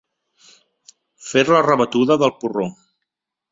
[1.27, 2.69] Fer la rebatuda del porró.